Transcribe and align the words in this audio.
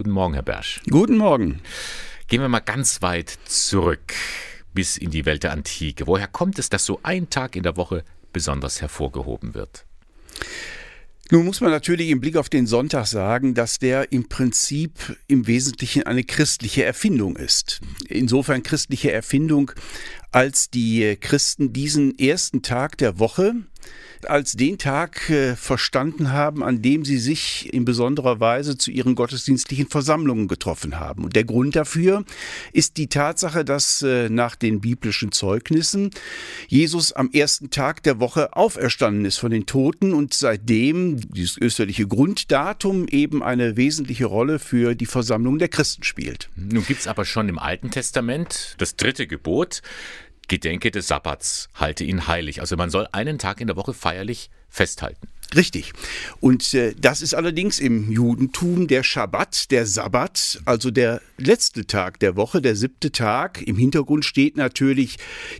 Guten 0.00 0.12
Morgen, 0.12 0.32
Herr 0.32 0.42
Bersch. 0.42 0.80
Guten 0.88 1.18
Morgen. 1.18 1.60
Gehen 2.26 2.40
wir 2.40 2.48
mal 2.48 2.60
ganz 2.60 3.02
weit 3.02 3.38
zurück 3.44 4.14
bis 4.72 4.96
in 4.96 5.10
die 5.10 5.26
Welt 5.26 5.42
der 5.42 5.52
Antike. 5.52 6.06
Woher 6.06 6.26
kommt 6.26 6.58
es, 6.58 6.70
dass 6.70 6.86
so 6.86 7.00
ein 7.02 7.28
Tag 7.28 7.54
in 7.54 7.64
der 7.64 7.76
Woche 7.76 8.02
besonders 8.32 8.80
hervorgehoben 8.80 9.52
wird? 9.52 9.84
Nun 11.30 11.44
muss 11.44 11.60
man 11.60 11.70
natürlich 11.70 12.08
im 12.08 12.22
Blick 12.22 12.38
auf 12.38 12.48
den 12.48 12.66
Sonntag 12.66 13.08
sagen, 13.08 13.52
dass 13.52 13.78
der 13.78 14.10
im 14.10 14.26
Prinzip 14.26 15.18
im 15.26 15.46
Wesentlichen 15.46 16.04
eine 16.04 16.24
christliche 16.24 16.82
Erfindung 16.82 17.36
ist. 17.36 17.82
Insofern 18.08 18.62
christliche 18.62 19.12
Erfindung, 19.12 19.70
als 20.32 20.70
die 20.70 21.14
Christen 21.20 21.74
diesen 21.74 22.18
ersten 22.18 22.62
Tag 22.62 22.96
der 22.96 23.18
Woche 23.18 23.54
als 24.28 24.52
den 24.52 24.78
Tag 24.78 25.30
äh, 25.30 25.56
verstanden 25.56 26.32
haben, 26.32 26.62
an 26.62 26.82
dem 26.82 27.04
sie 27.04 27.18
sich 27.18 27.72
in 27.72 27.84
besonderer 27.84 28.40
Weise 28.40 28.76
zu 28.76 28.90
ihren 28.90 29.14
gottesdienstlichen 29.14 29.88
Versammlungen 29.88 30.48
getroffen 30.48 30.98
haben. 30.98 31.24
Und 31.24 31.36
der 31.36 31.44
Grund 31.44 31.76
dafür 31.76 32.24
ist 32.72 32.96
die 32.96 33.06
Tatsache, 33.06 33.64
dass 33.64 34.02
äh, 34.02 34.28
nach 34.28 34.56
den 34.56 34.80
biblischen 34.80 35.32
Zeugnissen 35.32 36.10
Jesus 36.68 37.12
am 37.12 37.30
ersten 37.32 37.70
Tag 37.70 38.02
der 38.02 38.20
Woche 38.20 38.56
auferstanden 38.56 39.24
ist 39.24 39.38
von 39.38 39.50
den 39.50 39.66
Toten 39.66 40.12
und 40.12 40.34
seitdem 40.34 41.20
dieses 41.32 41.56
österliche 41.58 42.06
Grunddatum 42.06 43.06
eben 43.08 43.42
eine 43.42 43.76
wesentliche 43.76 44.26
Rolle 44.26 44.58
für 44.58 44.94
die 44.94 45.06
Versammlung 45.06 45.58
der 45.58 45.68
Christen 45.68 46.02
spielt. 46.02 46.50
Nun 46.56 46.84
gibt 46.84 47.00
es 47.00 47.06
aber 47.06 47.24
schon 47.24 47.48
im 47.48 47.58
Alten 47.58 47.90
Testament 47.90 48.74
das 48.78 48.96
dritte 48.96 49.26
Gebot, 49.26 49.82
Gedenke 50.50 50.90
des 50.90 51.06
Sabbats, 51.06 51.68
halte 51.74 52.02
ihn 52.02 52.26
heilig. 52.26 52.60
Also 52.60 52.76
man 52.76 52.90
soll 52.90 53.06
einen 53.12 53.38
Tag 53.38 53.60
in 53.60 53.68
der 53.68 53.76
Woche 53.76 53.94
feierlich 53.94 54.50
festhalten. 54.68 55.28
Richtig. 55.54 55.92
Und 56.40 56.74
äh, 56.74 56.92
das 56.98 57.22
ist 57.22 57.34
allerdings 57.34 57.78
im 57.78 58.10
Judentum 58.10 58.88
der 58.88 59.04
Schabbat, 59.04 59.70
der 59.70 59.86
Sabbat, 59.86 60.60
also 60.64 60.90
der 60.90 61.20
letzte 61.38 61.86
Tag 61.86 62.18
der 62.18 62.34
Woche, 62.34 62.60
der 62.60 62.74
siebte 62.74 63.12
Tag. 63.12 63.62
Im 63.62 63.76
Hintergrund 63.76 64.24
steht 64.24 64.56
natürlich 64.56 65.18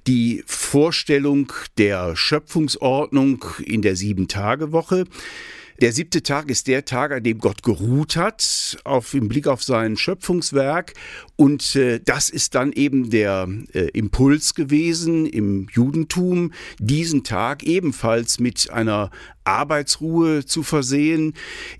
die 0.08 0.42
Vorstellung 0.46 1.52
der 1.78 2.16
Schöpfungsordnung 2.16 3.44
in 3.64 3.82
der 3.82 3.94
Sieben-Tage-Woche. 3.94 5.04
Der 5.80 5.94
siebte 5.94 6.22
Tag 6.22 6.50
ist 6.50 6.66
der 6.66 6.84
Tag, 6.84 7.10
an 7.10 7.22
dem 7.22 7.38
Gott 7.38 7.62
geruht 7.62 8.14
hat, 8.14 8.76
auf, 8.84 9.14
im 9.14 9.28
Blick 9.28 9.46
auf 9.46 9.62
sein 9.62 9.96
Schöpfungswerk. 9.96 10.92
Und 11.36 11.74
äh, 11.74 12.00
das 12.04 12.28
ist 12.28 12.54
dann 12.54 12.72
eben 12.72 13.08
der 13.08 13.48
äh, 13.72 13.88
Impuls 13.94 14.54
gewesen 14.54 15.24
im 15.24 15.68
Judentum, 15.72 16.52
diesen 16.78 17.24
Tag 17.24 17.62
ebenfalls 17.62 18.40
mit 18.40 18.68
einer 18.68 19.10
Arbeitsruhe 19.44 20.44
zu 20.44 20.62
versehen, 20.62 21.32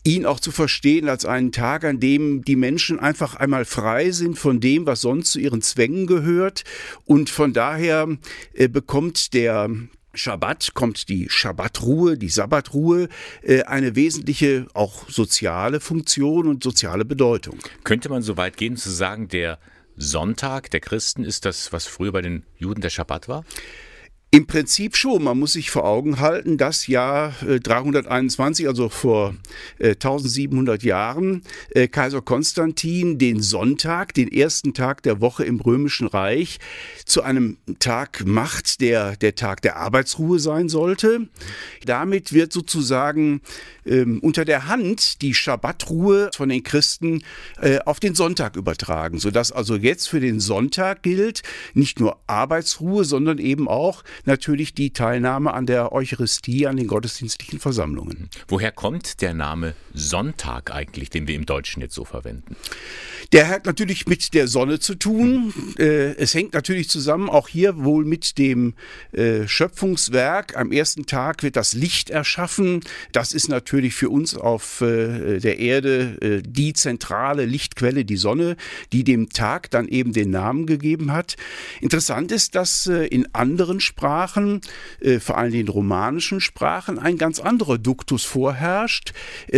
ihn 0.03 0.25
auch 0.25 0.41
zu 0.41 0.51
verstehen 0.51 1.07
als 1.11 1.27
einen 1.27 1.53
Tag, 1.53 1.85
an 1.85 2.01
dem 2.01 2.43
die 2.43 2.57
Menschen 2.57 2.99
einfach 2.99 3.35
einmal 3.35 3.67
frei 3.67 4.13
sind 4.13 4.39
von 4.39 4.61
dem, 4.61 4.87
was 4.87 5.03
sonst 5.03 5.33
zu 5.33 5.41
ihren 5.41 5.61
Zwängen 5.61 6.07
gehört. 6.07 6.65
Und 7.05 7.29
von 7.29 7.53
daher 7.53 8.09
äh, 8.55 8.67
bekommt 8.67 9.35
der 9.35 9.69
Schabbat 10.13 10.75
kommt 10.75 11.09
die 11.09 11.29
Schabbatruhe, 11.29 12.19
die 12.19 12.29
Sabbatruhe, 12.29 13.09
äh, 13.43 13.63
eine 13.63 13.95
wesentliche 13.97 14.67
auch 14.75 15.09
soziale 15.09 15.81
Funktion 15.81 16.49
und 16.49 16.63
soziale 16.63 17.05
Bedeutung. 17.05 17.59
Könnte 17.85 18.09
man 18.09 18.23
so 18.23 18.37
weit 18.37 18.57
gehen 18.57 18.77
zu 18.77 18.91
sagen, 18.91 19.29
der 19.29 19.59
Sonntag 19.97 20.71
der 20.71 20.81
Christen 20.81 21.25
ist 21.25 21.45
das, 21.45 21.73
was 21.73 21.87
früher 21.87 22.13
bei 22.13 22.23
den 22.23 22.45
Juden 22.57 22.81
der 22.81 22.91
Schabbat 22.91 23.29
war? 23.29 23.45
Im 24.33 24.47
Prinzip 24.47 24.97
schon. 24.97 25.25
Man 25.25 25.41
muss 25.41 25.55
sich 25.55 25.73
vor 25.73 25.85
Augen 25.85 26.21
halten, 26.21 26.57
dass 26.57 26.87
Jahr 26.87 27.35
321, 27.43 28.69
also 28.69 28.89
vor 28.89 29.35
1700 29.81 30.85
Jahren, 30.85 31.43
äh, 31.71 31.89
Kaiser 31.89 32.23
Konstantin 32.23 33.19
den 33.19 33.43
Sonntag, 33.43 34.15
den 34.15 34.31
ersten 34.31 34.73
Tag 34.73 35.03
der 35.03 35.21
Woche 35.21 35.43
im 35.43 35.59
Römischen 35.59 36.07
Reich, 36.07 36.61
zu 37.07 37.23
einem 37.23 37.57
Tag 37.81 38.25
macht, 38.25 38.81
der 38.81 39.17
der 39.17 39.35
Tag 39.35 39.63
der 39.63 39.79
Arbeitsruhe 39.79 40.39
sein 40.39 40.69
sollte. 40.69 41.29
Damit 41.85 42.33
wird 42.33 42.53
sozusagen 42.53 43.41
ähm, 43.85 44.21
unter 44.21 44.45
der 44.45 44.69
Hand 44.69 45.23
die 45.23 45.35
Schabbatruhe 45.35 46.31
von 46.37 46.49
den 46.51 46.63
Christen 46.63 47.25
äh, 47.61 47.81
auf 47.81 47.99
den 47.99 48.15
Sonntag 48.15 48.55
übertragen, 48.55 49.19
sodass 49.19 49.51
also 49.51 49.75
jetzt 49.75 50.09
für 50.09 50.21
den 50.21 50.39
Sonntag 50.39 51.03
gilt 51.03 51.43
nicht 51.75 51.99
nur 51.99 52.21
Arbeitsruhe, 52.29 53.05
sondern 53.05 53.39
eben 53.39 53.67
auch 53.67 54.05
natürlich 54.25 54.75
die 54.75 54.93
Teilnahme 54.93 55.53
an 55.53 55.67
der 55.67 55.93
Eucharistie, 55.93 56.67
an 56.67 56.77
den 56.77 56.87
gottesdienstlichen 56.87 57.59
Versammlungen. 57.59 58.29
Woher 58.49 58.73
kommt 58.73 59.21
der 59.21 59.35
Name 59.35 59.75
Sonntag 59.95 60.73
eigentlich, 60.73 61.11
den 61.11 61.29
wir 61.29 61.35
im 61.35 61.47
Deutschen 61.47 61.83
jetzt 61.83 61.95
so 61.95 62.05
verwenden? 62.05 62.57
Der 63.33 63.47
hat 63.47 63.65
natürlich 63.65 64.09
mit 64.09 64.35
der 64.35 64.49
Sonne 64.49 64.81
zu 64.81 64.97
tun. 64.97 65.55
Äh, 65.79 66.17
es 66.17 66.35
hängt 66.35 66.53
natürlich 66.53 66.89
zusammen, 66.89 67.31
auch 67.31 67.47
hier 67.47 67.85
wohl 67.85 68.05
mit 68.05 68.39
dem 68.39 68.75
äh, 69.13 69.47
Schöpfungswerk. 69.47 70.57
Am 70.57 70.73
ersten 70.73 71.07
Tag 71.07 71.45
wird 71.45 71.55
das 71.55 71.73
Licht 71.73 72.11
erschaffen. 72.11 72.81
Das 73.13 73.33
ist 73.33 73.49
natürlich 73.49 73.95
für 73.95 74.11
uns 74.11 74.35
auf 74.35 74.81
äh, 74.81 75.39
der 75.39 75.61
Erde 75.61 76.43
die 76.45 76.73
zentrale 76.73 77.45
Lichtquelle, 77.45 78.05
die 78.05 78.17
Sonne, 78.17 78.57
die 78.93 79.05
dem 79.05 79.29
Tag 79.29 79.71
dann 79.71 79.87
eben 79.87 80.13
den 80.13 80.31
Namen 80.31 80.67
gegeben 80.67 81.13
hat. 81.13 81.37
Interessant 81.81 82.33
ist, 82.33 82.55
dass 82.55 82.87
in 82.87 83.33
anderen 83.35 83.81
Sprachen, 83.81 84.61
vor 85.21 85.39
allem 85.39 85.53
den 85.53 85.69
romanischen 85.69 86.41
Sprachen, 86.41 86.99
ein 86.99 87.17
ganz 87.19 87.39
anderer 87.41 87.79
Duktus 87.79 88.25
vorherrscht. 88.25 89.13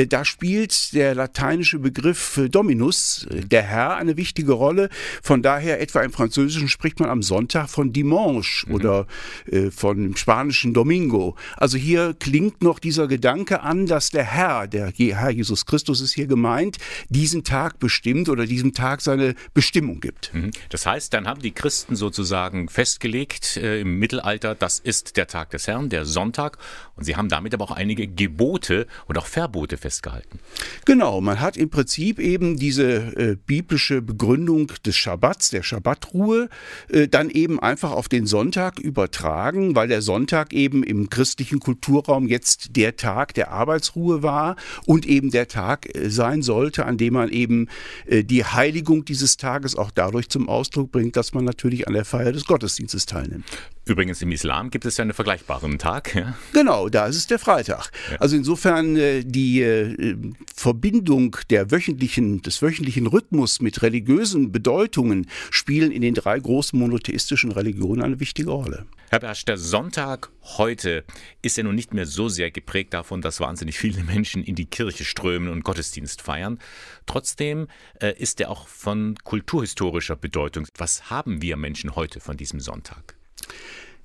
Da 0.08 0.24
spielt 0.24 0.92
der 0.94 1.14
lateinische 1.14 1.78
Begriff 1.78 2.40
Dominus, 2.50 3.26
der 3.30 3.61
der 3.62 3.68
Herr 3.68 3.96
eine 3.96 4.16
wichtige 4.16 4.52
Rolle. 4.52 4.88
Von 5.22 5.42
daher, 5.42 5.80
etwa 5.80 6.00
im 6.00 6.12
Französischen 6.12 6.68
spricht 6.68 6.98
man 6.98 7.08
am 7.08 7.22
Sonntag 7.22 7.68
von 7.68 7.92
Dimanche 7.92 8.68
mhm. 8.68 8.74
oder 8.74 9.06
äh, 9.46 9.70
von 9.70 10.16
spanischen 10.16 10.74
Domingo. 10.74 11.36
Also 11.56 11.78
hier 11.78 12.14
klingt 12.18 12.62
noch 12.62 12.80
dieser 12.80 13.06
Gedanke 13.06 13.62
an, 13.62 13.86
dass 13.86 14.10
der 14.10 14.24
Herr, 14.24 14.66
der 14.66 14.92
Herr 14.96 15.30
Jesus 15.30 15.64
Christus 15.64 16.00
ist 16.00 16.12
hier 16.12 16.26
gemeint, 16.26 16.78
diesen 17.08 17.44
Tag 17.44 17.78
bestimmt 17.78 18.28
oder 18.28 18.46
diesem 18.46 18.72
Tag 18.74 19.00
seine 19.00 19.34
Bestimmung 19.54 20.00
gibt. 20.00 20.34
Mhm. 20.34 20.50
Das 20.70 20.84
heißt, 20.84 21.14
dann 21.14 21.28
haben 21.28 21.40
die 21.40 21.52
Christen 21.52 21.94
sozusagen 21.94 22.68
festgelegt 22.68 23.56
äh, 23.56 23.80
im 23.80 23.98
Mittelalter, 24.00 24.56
das 24.56 24.80
ist 24.80 25.16
der 25.16 25.28
Tag 25.28 25.50
des 25.50 25.68
Herrn, 25.68 25.88
der 25.88 26.04
Sonntag. 26.04 26.58
Und 26.96 27.04
sie 27.04 27.14
haben 27.16 27.28
damit 27.28 27.54
aber 27.54 27.64
auch 27.64 27.70
einige 27.70 28.08
Gebote 28.08 28.86
und 29.06 29.16
auch 29.18 29.26
Verbote 29.26 29.76
festgehalten. 29.76 30.40
Genau, 30.84 31.20
man 31.20 31.40
hat 31.40 31.56
im 31.56 31.70
Prinzip 31.70 32.18
eben 32.18 32.56
diese 32.56 33.12
äh, 33.16 33.36
biblische 33.52 34.00
Begründung 34.00 34.72
des 34.86 34.96
Schabbats, 34.96 35.50
der 35.50 35.62
Schabbatruhe, 35.62 36.48
äh, 36.88 37.06
dann 37.06 37.28
eben 37.28 37.60
einfach 37.60 37.90
auf 37.90 38.08
den 38.08 38.24
Sonntag 38.24 38.78
übertragen, 38.78 39.76
weil 39.76 39.88
der 39.88 40.00
Sonntag 40.00 40.54
eben 40.54 40.82
im 40.82 41.10
christlichen 41.10 41.60
Kulturraum 41.60 42.28
jetzt 42.28 42.76
der 42.76 42.96
Tag 42.96 43.34
der 43.34 43.50
Arbeitsruhe 43.50 44.22
war 44.22 44.56
und 44.86 45.04
eben 45.04 45.30
der 45.30 45.48
Tag 45.48 45.94
äh, 45.94 46.08
sein 46.08 46.40
sollte, 46.40 46.86
an 46.86 46.96
dem 46.96 47.12
man 47.12 47.28
eben 47.28 47.68
äh, 48.06 48.24
die 48.24 48.42
Heiligung 48.42 49.04
dieses 49.04 49.36
Tages 49.36 49.76
auch 49.76 49.90
dadurch 49.90 50.30
zum 50.30 50.48
Ausdruck 50.48 50.90
bringt, 50.90 51.16
dass 51.16 51.34
man 51.34 51.44
natürlich 51.44 51.86
an 51.86 51.92
der 51.92 52.06
Feier 52.06 52.32
des 52.32 52.46
Gottesdienstes 52.46 53.04
teilnimmt. 53.04 53.44
Übrigens 53.84 54.22
im 54.22 54.30
Islam 54.30 54.70
gibt 54.70 54.84
es 54.84 54.96
ja 54.96 55.02
einen 55.02 55.12
vergleichbaren 55.12 55.78
Tag. 55.78 56.14
Ja? 56.14 56.36
Genau, 56.52 56.88
da 56.88 57.06
ist 57.06 57.16
es 57.16 57.26
der 57.26 57.40
Freitag. 57.40 57.90
Ja. 58.10 58.20
Also 58.20 58.36
insofern 58.36 58.94
die 58.94 60.36
Verbindung 60.54 61.36
der 61.50 61.72
wöchentlichen, 61.72 62.42
des 62.42 62.62
wöchentlichen 62.62 63.08
Rhythmus 63.08 63.60
mit 63.60 63.82
religiösen 63.82 64.52
Bedeutungen 64.52 65.26
spielen 65.50 65.90
in 65.90 66.02
den 66.02 66.14
drei 66.14 66.38
großen 66.38 66.78
monotheistischen 66.78 67.50
Religionen 67.50 68.02
eine 68.02 68.20
wichtige 68.20 68.50
Rolle. 68.50 68.86
Herr 69.10 69.18
Bersch, 69.18 69.44
der 69.44 69.58
Sonntag 69.58 70.30
heute 70.56 71.04
ist 71.42 71.56
ja 71.56 71.64
nun 71.64 71.74
nicht 71.74 71.92
mehr 71.92 72.06
so 72.06 72.28
sehr 72.28 72.50
geprägt 72.50 72.94
davon, 72.94 73.20
dass 73.20 73.40
wahnsinnig 73.40 73.78
viele 73.78 74.04
Menschen 74.04 74.42
in 74.44 74.54
die 74.54 74.64
Kirche 74.66 75.04
strömen 75.04 75.48
und 75.48 75.64
Gottesdienst 75.64 76.22
feiern. 76.22 76.60
Trotzdem 77.06 77.66
äh, 78.00 78.14
ist 78.16 78.40
er 78.40 78.48
auch 78.48 78.68
von 78.68 79.16
kulturhistorischer 79.24 80.16
Bedeutung. 80.16 80.66
Was 80.78 81.10
haben 81.10 81.42
wir 81.42 81.56
Menschen 81.56 81.96
heute 81.96 82.20
von 82.20 82.36
diesem 82.36 82.60
Sonntag? 82.60 83.16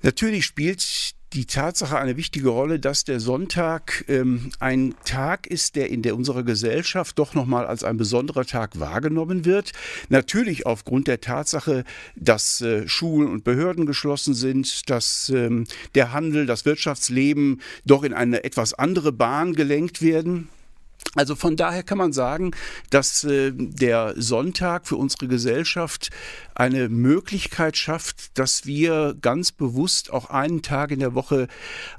Natürlich 0.01 0.45
spielt 0.45 1.15
die 1.33 1.45
Tatsache 1.45 1.97
eine 1.97 2.15
wichtige 2.15 2.49
Rolle, 2.49 2.79
dass 2.79 3.03
der 3.03 3.19
Sonntag 3.19 4.05
ähm, 4.07 4.51
ein 4.59 4.95
Tag 5.03 5.45
ist, 5.45 5.75
der 5.75 5.89
in 5.89 6.01
der 6.01 6.15
unserer 6.15 6.43
Gesellschaft 6.43 7.19
doch 7.19 7.33
nochmal 7.33 7.65
als 7.65 7.83
ein 7.83 7.97
besonderer 7.97 8.45
Tag 8.45 8.79
wahrgenommen 8.79 9.43
wird. 9.43 9.73
Natürlich 10.07 10.65
aufgrund 10.65 11.07
der 11.07 11.19
Tatsache, 11.19 11.83
dass 12.15 12.61
äh, 12.61 12.87
Schulen 12.87 13.29
und 13.29 13.43
Behörden 13.43 13.85
geschlossen 13.85 14.33
sind, 14.33 14.89
dass 14.89 15.29
ähm, 15.29 15.65
der 15.95 16.13
Handel, 16.13 16.45
das 16.45 16.65
Wirtschaftsleben 16.65 17.61
doch 17.85 18.03
in 18.03 18.13
eine 18.13 18.43
etwas 18.43 18.73
andere 18.73 19.11
Bahn 19.11 19.53
gelenkt 19.53 20.01
werden. 20.01 20.47
Also 21.15 21.35
von 21.35 21.55
daher 21.55 21.83
kann 21.83 21.97
man 21.97 22.13
sagen, 22.13 22.51
dass 22.89 23.23
äh, 23.23 23.51
der 23.53 24.13
Sonntag 24.17 24.87
für 24.87 24.97
unsere 24.97 25.27
Gesellschaft 25.27 26.09
eine 26.53 26.89
Möglichkeit 26.89 27.77
schafft, 27.77 28.37
dass 28.37 28.65
wir 28.65 29.15
ganz 29.21 29.51
bewusst 29.51 30.11
auch 30.11 30.29
einen 30.29 30.61
Tag 30.61 30.91
in 30.91 30.99
der 30.99 31.15
Woche 31.15 31.47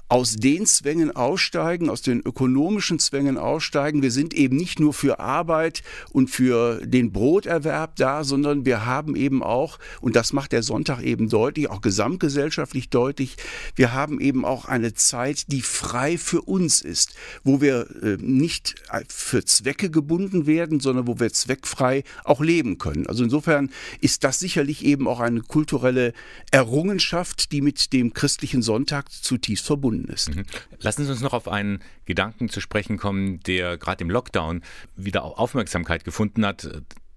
aus 0.08 0.36
den 0.36 0.64
Zwängen 0.64 1.14
aussteigen, 1.14 1.90
aus 1.90 2.00
den 2.00 2.20
ökonomischen 2.20 2.98
Zwängen 2.98 3.36
aussteigen. 3.36 4.02
Wir 4.02 4.10
sind 4.10 4.32
eben 4.32 4.56
nicht 4.56 4.80
nur 4.80 4.94
für 4.94 5.20
Arbeit 5.20 5.82
und 6.10 6.30
für 6.30 6.80
den 6.86 7.12
Broterwerb 7.12 7.96
da, 7.96 8.24
sondern 8.24 8.64
wir 8.64 8.86
haben 8.86 9.16
eben 9.16 9.42
auch, 9.42 9.78
und 10.00 10.16
das 10.16 10.32
macht 10.32 10.52
der 10.52 10.62
Sonntag 10.62 11.02
eben 11.02 11.28
deutlich, 11.28 11.68
auch 11.68 11.82
gesamtgesellschaftlich 11.82 12.88
deutlich, 12.88 13.36
wir 13.76 13.92
haben 13.92 14.20
eben 14.20 14.44
auch 14.44 14.64
eine 14.64 14.94
Zeit, 14.94 15.52
die 15.52 15.60
frei 15.60 16.16
für 16.16 16.40
uns 16.42 16.80
ist, 16.80 17.14
wo 17.44 17.60
wir 17.60 17.86
äh, 18.02 18.16
nicht 18.18 18.76
für 19.08 19.44
Zwecke 19.44 19.90
gebunden 19.90 20.46
werden, 20.46 20.80
sondern 20.80 21.06
wo 21.06 21.20
wir 21.20 21.32
zweckfrei 21.32 22.02
auch 22.24 22.40
leben 22.40 22.78
können. 22.78 23.06
Also 23.06 23.24
insofern 23.24 23.70
ist 24.00 24.24
das 24.24 24.38
sicherlich 24.38 24.84
eben 24.84 25.06
auch 25.06 25.20
eine 25.20 25.42
kulturelle 25.42 26.14
Errungenschaft, 26.50 27.52
die 27.52 27.60
mit 27.60 27.92
dem 27.92 28.14
christlichen 28.14 28.62
Sonntag 28.62 29.12
zutiefst 29.12 29.66
verbunden 29.66 29.97
ist. 30.04 30.34
Mhm. 30.34 30.44
Lassen 30.80 31.04
Sie 31.04 31.10
uns 31.10 31.20
noch 31.20 31.32
auf 31.32 31.48
einen 31.48 31.80
Gedanken 32.06 32.48
zu 32.48 32.60
sprechen 32.60 32.98
kommen, 32.98 33.40
der 33.40 33.76
gerade 33.78 34.04
im 34.04 34.10
Lockdown 34.10 34.62
wieder 34.96 35.24
Aufmerksamkeit 35.24 36.04
gefunden 36.04 36.44
hat. 36.44 36.68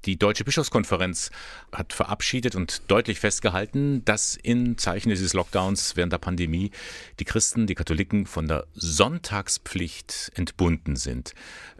Die 0.05 0.17
Deutsche 0.17 0.43
Bischofskonferenz 0.43 1.29
hat 1.71 1.93
verabschiedet 1.93 2.55
und 2.55 2.89
deutlich 2.89 3.19
festgehalten, 3.19 4.03
dass 4.03 4.35
in 4.35 4.77
Zeichen 4.79 5.09
dieses 5.09 5.33
Lockdowns 5.33 5.95
während 5.95 6.11
der 6.11 6.17
Pandemie 6.17 6.71
die 7.19 7.25
Christen, 7.25 7.67
die 7.67 7.75
Katholiken 7.75 8.25
von 8.25 8.47
der 8.47 8.65
Sonntagspflicht 8.73 10.31
entbunden 10.33 10.95
sind. 10.95 11.33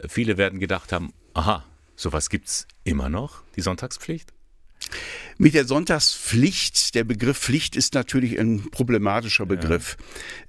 Viele 0.07 0.37
werden 0.37 0.59
gedacht 0.59 0.91
haben, 0.91 1.13
aha, 1.33 1.65
sowas 1.95 2.29
gibt 2.29 2.47
es 2.47 2.67
immer 2.83 3.09
noch, 3.09 3.41
die 3.55 3.61
Sonntagspflicht? 3.61 4.31
Mit 5.37 5.53
der 5.53 5.65
Sonntagspflicht, 5.65 6.93
der 6.93 7.03
Begriff 7.03 7.37
Pflicht 7.37 7.75
ist 7.75 7.95
natürlich 7.95 8.39
ein 8.39 8.69
problematischer 8.69 9.45
Begriff. 9.45 9.97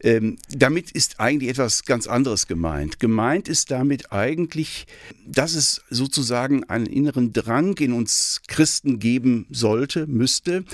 Ja. 0.03 0.11
Ähm, 0.11 0.37
damit 0.51 0.91
ist 0.91 1.19
eigentlich 1.19 1.51
etwas 1.51 1.85
ganz 1.85 2.07
anderes 2.07 2.47
gemeint. 2.47 3.01
Gemeint 3.01 3.49
ist 3.49 3.71
damit 3.71 4.13
eigentlich, 4.13 4.87
dass 5.27 5.55
es 5.55 5.83
sozusagen 5.89 6.65
einen 6.65 6.87
inneren 6.87 7.33
Drang 7.33 7.77
in 7.79 7.93
uns 7.93 8.43
Christen 8.49 8.99
geben 8.99 9.47
sollte, 9.51 10.07
müsste, 10.07 10.65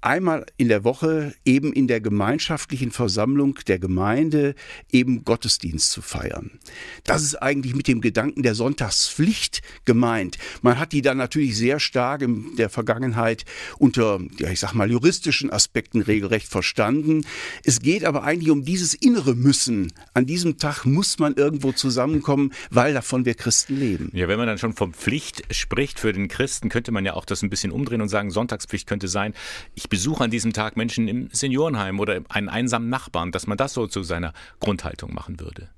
einmal 0.00 0.46
in 0.56 0.68
der 0.68 0.84
Woche 0.84 1.34
eben 1.44 1.72
in 1.72 1.88
der 1.88 2.00
gemeinschaftlichen 2.00 2.90
Versammlung 2.90 3.58
der 3.66 3.78
Gemeinde 3.78 4.54
eben 4.92 5.24
Gottesdienst 5.24 5.90
zu 5.90 6.02
feiern. 6.02 6.58
Das 7.04 7.22
ist 7.22 7.36
eigentlich 7.36 7.74
mit 7.74 7.88
dem 7.88 8.00
Gedanken 8.00 8.42
der 8.42 8.54
Sonntagspflicht 8.54 9.62
gemeint. 9.84 10.38
Man 10.62 10.78
hat 10.78 10.92
die 10.92 11.02
dann 11.02 11.18
natürlich 11.18 11.56
sehr 11.56 11.80
stark 11.80 12.22
in 12.22 12.56
der 12.56 12.70
Vergangenheit 12.70 13.44
unter, 13.78 14.20
ja, 14.38 14.50
ich 14.50 14.60
sag 14.60 14.74
mal, 14.74 14.90
juristischen 14.90 15.50
Aspekten 15.50 16.02
regelrecht 16.02 16.48
verstanden. 16.48 17.24
Es 17.64 17.80
geht 17.80 18.04
aber 18.04 18.22
eigentlich 18.22 18.50
um 18.50 18.64
dieses 18.64 18.94
innere 18.94 19.34
Müssen. 19.34 19.92
An 20.14 20.26
diesem 20.26 20.58
Tag 20.58 20.84
muss 20.84 21.18
man 21.18 21.34
irgendwo 21.34 21.72
zusammenkommen, 21.72 22.52
weil 22.70 22.94
davon 22.94 23.24
wir 23.24 23.34
Christen 23.34 23.76
leben. 23.78 24.10
Ja, 24.12 24.28
wenn 24.28 24.38
man 24.38 24.46
dann 24.46 24.58
schon 24.58 24.74
von 24.74 24.92
Pflicht 24.92 25.42
spricht 25.54 25.98
für 25.98 26.12
den 26.12 26.28
Christen, 26.28 26.68
könnte 26.68 26.92
man 26.92 27.04
ja 27.04 27.14
auch 27.14 27.24
das 27.24 27.42
ein 27.42 27.50
bisschen 27.50 27.72
umdrehen 27.72 28.00
und 28.00 28.08
sagen, 28.08 28.30
Sonntagspflicht 28.30 28.86
könnte 28.86 29.08
sein, 29.08 29.34
ich 29.74 29.87
ich 29.88 29.90
besuche 29.90 30.24
an 30.24 30.30
diesem 30.30 30.52
Tag 30.52 30.76
Menschen 30.76 31.08
im 31.08 31.30
Seniorenheim 31.32 31.98
oder 31.98 32.20
einen 32.28 32.50
einsamen 32.50 32.90
Nachbarn, 32.90 33.32
dass 33.32 33.46
man 33.46 33.56
das 33.56 33.72
so 33.72 33.86
zu 33.86 34.02
seiner 34.02 34.34
Grundhaltung 34.60 35.14
machen 35.14 35.40
würde. 35.40 35.70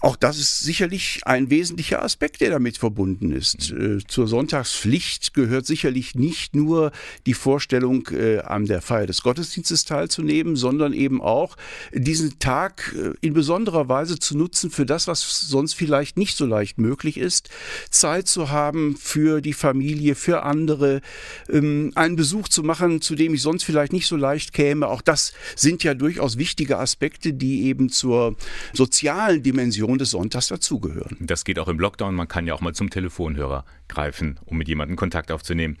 Auch 0.00 0.16
das 0.16 0.38
ist 0.38 0.60
sicherlich 0.60 1.20
ein 1.24 1.50
wesentlicher 1.50 2.02
Aspekt, 2.02 2.40
der 2.40 2.50
damit 2.50 2.78
verbunden 2.78 3.32
ist. 3.32 3.72
Mhm. 3.72 3.98
Äh, 3.98 4.06
zur 4.06 4.26
Sonntagspflicht 4.26 5.34
gehört 5.34 5.66
sicherlich 5.66 6.14
nicht 6.14 6.54
nur 6.54 6.92
die 7.26 7.34
Vorstellung, 7.34 8.08
äh, 8.08 8.38
an 8.40 8.66
der 8.66 8.82
Feier 8.82 9.06
des 9.06 9.22
Gottesdienstes 9.22 9.84
teilzunehmen, 9.84 10.56
sondern 10.56 10.92
eben 10.92 11.20
auch 11.20 11.56
diesen 11.92 12.38
Tag 12.38 12.94
äh, 12.96 13.12
in 13.20 13.34
besonderer 13.34 13.88
Weise 13.88 14.18
zu 14.18 14.36
nutzen 14.36 14.70
für 14.70 14.86
das, 14.86 15.06
was 15.06 15.40
sonst 15.40 15.74
vielleicht 15.74 16.16
nicht 16.16 16.36
so 16.36 16.46
leicht 16.46 16.78
möglich 16.78 17.18
ist. 17.18 17.48
Zeit 17.90 18.28
zu 18.28 18.50
haben 18.50 18.96
für 18.96 19.40
die 19.40 19.52
Familie, 19.52 20.14
für 20.14 20.42
andere, 20.42 21.00
ähm, 21.48 21.92
einen 21.94 22.16
Besuch 22.16 22.48
zu 22.48 22.62
machen, 22.62 23.00
zu 23.00 23.14
dem 23.14 23.34
ich 23.34 23.42
sonst 23.42 23.64
vielleicht 23.64 23.92
nicht 23.92 24.06
so 24.06 24.16
leicht 24.16 24.52
käme. 24.52 24.88
Auch 24.88 25.02
das 25.02 25.32
sind 25.54 25.84
ja 25.84 25.94
durchaus 25.94 26.38
wichtige 26.38 26.78
Aspekte, 26.78 27.32
die 27.32 27.64
eben 27.64 27.88
zur 27.88 28.36
sozialen 28.72 29.42
Dimension 29.42 29.75
Dimension 29.76 29.98
des 29.98 30.10
Sonntags 30.10 30.48
dazugehören. 30.48 31.16
Das 31.20 31.44
geht 31.44 31.58
auch 31.58 31.68
im 31.68 31.78
Lockdown. 31.78 32.14
Man 32.14 32.28
kann 32.28 32.46
ja 32.46 32.54
auch 32.54 32.60
mal 32.60 32.74
zum 32.74 32.88
Telefonhörer 32.90 33.64
greifen, 33.88 34.38
um 34.46 34.56
mit 34.56 34.68
jemandem 34.68 34.96
Kontakt 34.96 35.30
aufzunehmen. 35.30 35.76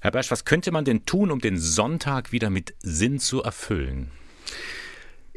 Herr 0.00 0.10
Bersch, 0.10 0.30
was 0.30 0.44
könnte 0.44 0.70
man 0.72 0.84
denn 0.84 1.06
tun, 1.06 1.30
um 1.30 1.40
den 1.40 1.58
Sonntag 1.58 2.32
wieder 2.32 2.50
mit 2.50 2.74
Sinn 2.80 3.18
zu 3.18 3.42
erfüllen? 3.42 4.10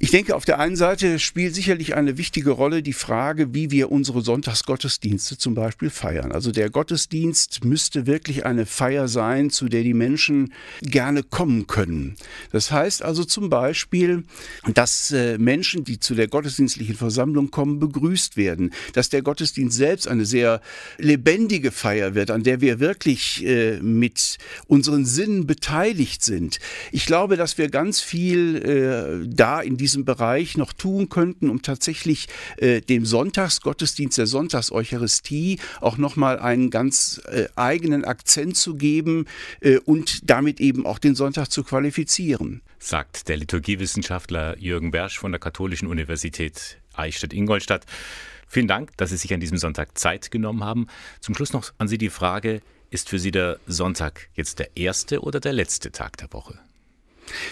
Ich 0.03 0.11
denke, 0.11 0.35
auf 0.35 0.43
der 0.43 0.59
einen 0.59 0.75
Seite 0.75 1.17
spielt 1.17 1.55
sicherlich 1.55 1.95
eine 1.95 2.17
wichtige 2.17 2.51
Rolle 2.51 2.83
die 2.83 2.91
Frage, 2.91 3.53
wie 3.53 3.71
wir 3.71 3.89
unsere 3.89 4.21
Sonntagsgottesdienste 4.21 5.37
zum 5.37 5.55
Beispiel 5.55 5.89
feiern. 5.89 6.33
Also 6.33 6.51
der 6.51 6.69
Gottesdienst 6.69 7.63
müsste 7.63 8.05
wirklich 8.05 8.45
eine 8.45 8.65
Feier 8.65 9.07
sein, 9.07 9.49
zu 9.49 9.69
der 9.69 9.81
die 9.81 9.93
Menschen 9.93 10.51
gerne 10.81 11.23
kommen 11.23 11.67
können. 11.67 12.17
Das 12.51 12.69
heißt 12.69 13.01
also 13.01 13.23
zum 13.23 13.49
Beispiel, 13.49 14.25
dass 14.73 15.11
äh, 15.11 15.37
Menschen, 15.37 15.85
die 15.85 16.01
zu 16.01 16.15
der 16.15 16.27
gottesdienstlichen 16.27 16.95
Versammlung 16.95 17.49
kommen, 17.49 17.79
begrüßt 17.79 18.35
werden, 18.35 18.73
dass 18.91 19.07
der 19.07 19.21
Gottesdienst 19.21 19.77
selbst 19.77 20.09
eine 20.09 20.25
sehr 20.25 20.59
lebendige 20.97 21.71
Feier 21.71 22.13
wird, 22.13 22.29
an 22.29 22.43
der 22.43 22.59
wir 22.59 22.81
wirklich 22.81 23.45
äh, 23.45 23.79
mit 23.79 24.37
unseren 24.67 25.05
Sinnen 25.05 25.47
beteiligt 25.47 26.23
sind. 26.23 26.59
Ich 26.91 27.05
glaube, 27.05 27.37
dass 27.37 27.57
wir 27.57 27.69
ganz 27.69 28.01
viel 28.01 28.57
äh, 28.57 29.25
da 29.33 29.61
in 29.61 29.77
diesem 29.77 29.92
Bereich 30.05 30.57
noch 30.57 30.73
tun 30.73 31.09
könnten, 31.09 31.49
um 31.49 31.61
tatsächlich 31.61 32.27
äh, 32.57 32.81
dem 32.81 33.05
Sonntagsgottesdienst, 33.05 34.17
der 34.17 34.27
Sonntagseucharistie 34.27 35.59
auch 35.81 35.97
nochmal 35.97 36.39
einen 36.39 36.69
ganz 36.69 37.21
äh, 37.25 37.47
eigenen 37.55 38.03
Akzent 38.05 38.57
zu 38.57 38.75
geben 38.75 39.25
äh, 39.61 39.77
und 39.77 40.29
damit 40.29 40.59
eben 40.59 40.85
auch 40.85 40.99
den 40.99 41.15
Sonntag 41.15 41.49
zu 41.51 41.63
qualifizieren. 41.63 42.61
Sagt 42.79 43.29
der 43.29 43.37
Liturgiewissenschaftler 43.37 44.57
Jürgen 44.57 44.91
Bersch 44.91 45.19
von 45.19 45.31
der 45.31 45.39
Katholischen 45.39 45.87
Universität 45.87 46.77
Eichstätt-Ingolstadt. 46.93 47.85
Vielen 48.47 48.67
Dank, 48.67 48.95
dass 48.97 49.09
Sie 49.09 49.17
sich 49.17 49.33
an 49.33 49.39
diesem 49.39 49.57
Sonntag 49.57 49.97
Zeit 49.97 50.31
genommen 50.31 50.63
haben. 50.63 50.87
Zum 51.21 51.35
Schluss 51.35 51.53
noch 51.53 51.71
an 51.77 51.87
Sie 51.87 51.97
die 51.97 52.09
Frage, 52.09 52.61
ist 52.91 53.09
für 53.09 53.17
Sie 53.17 53.31
der 53.31 53.59
Sonntag 53.65 54.29
jetzt 54.35 54.59
der 54.59 54.77
erste 54.77 55.21
oder 55.21 55.39
der 55.39 55.53
letzte 55.53 55.91
Tag 55.91 56.17
der 56.17 56.31
Woche? 56.31 56.59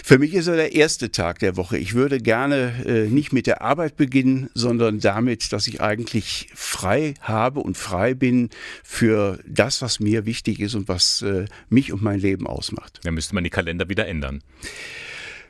Für 0.04 0.18
mich 0.18 0.34
ist 0.34 0.46
er 0.46 0.56
der 0.56 0.74
erste 0.74 1.10
Tag 1.10 1.38
der 1.38 1.56
Woche. 1.56 1.78
Ich 1.78 1.94
würde 1.94 2.18
gerne 2.18 2.84
äh, 2.86 3.08
nicht 3.08 3.32
mit 3.32 3.46
der 3.46 3.62
Arbeit 3.62 3.96
beginnen, 3.96 4.50
sondern 4.54 5.00
damit, 5.00 5.52
dass 5.52 5.66
ich 5.66 5.80
eigentlich 5.80 6.48
frei 6.54 7.14
habe 7.20 7.60
und 7.60 7.76
frei 7.76 8.14
bin 8.14 8.50
für 8.82 9.38
das, 9.46 9.82
was 9.82 10.00
mir 10.00 10.26
wichtig 10.26 10.60
ist 10.60 10.74
und 10.74 10.88
was 10.88 11.22
äh, 11.22 11.46
mich 11.68 11.92
und 11.92 12.02
mein 12.02 12.20
Leben 12.20 12.46
ausmacht. 12.46 13.00
Dann 13.02 13.14
müsste 13.14 13.34
man 13.34 13.44
die 13.44 13.50
Kalender 13.50 13.88
wieder 13.88 14.06
ändern. 14.06 14.42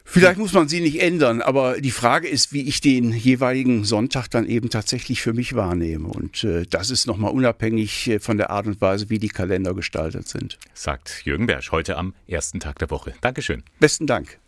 Vielleicht 0.04 0.38
muss 0.38 0.52
man 0.52 0.68
sie 0.68 0.80
nicht 0.80 1.00
ändern, 1.00 1.40
aber 1.40 1.80
die 1.80 1.90
Frage 1.90 2.28
ist, 2.28 2.52
wie 2.52 2.62
ich 2.62 2.80
den 2.80 3.12
jeweiligen 3.12 3.85
Sonntag 3.85 4.28
dann 4.28 4.47
eben 4.47 4.68
tatsächlich 4.68 5.23
für 5.23 5.32
mich 5.32 5.54
wahrnehme. 5.54 6.09
Und 6.09 6.44
äh, 6.44 6.66
das 6.68 6.90
ist 6.90 7.06
nochmal 7.06 7.32
unabhängig 7.32 8.09
äh, 8.09 8.18
von 8.18 8.37
der 8.37 8.50
Art 8.50 8.66
und 8.66 8.80
Weise, 8.80 9.11
wie 9.11 9.18
die 9.18 9.28
Kalender 9.28 9.75
gestaltet 9.75 10.28
sind. 10.28 10.59
Sagt 10.75 11.23
Jürgen 11.25 11.47
Bersch 11.47 11.73
heute 11.73 11.97
am 11.97 12.14
ersten 12.26 12.61
Tag 12.61 12.78
der 12.78 12.90
Woche. 12.90 13.14
Dankeschön. 13.21 13.62
Besten 13.78 14.06
Dank. 14.06 14.41